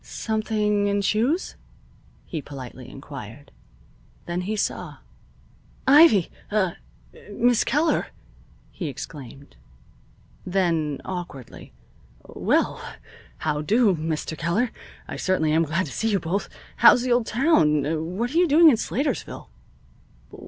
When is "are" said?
18.33-18.37